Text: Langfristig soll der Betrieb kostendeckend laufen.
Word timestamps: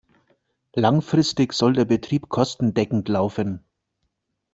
Langfristig 0.73 1.53
soll 1.53 1.73
der 1.73 1.85
Betrieb 1.85 2.27
kostendeckend 2.27 3.07
laufen. 3.07 3.63